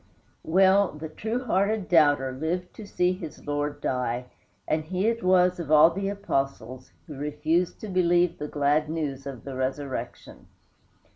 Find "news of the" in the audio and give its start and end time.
8.89-9.53